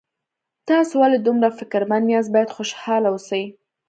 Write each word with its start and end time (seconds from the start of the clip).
تاسو 0.67 0.93
ولې 1.01 1.17
دومره 1.21 1.47
فکرمن 1.59 2.03
یاست 2.13 2.29
باید 2.35 2.55
خوشحاله 2.55 3.07
اوسئ 3.11 3.43